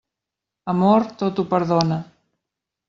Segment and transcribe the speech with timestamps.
[0.73, 2.03] Amor, tot ho perdona.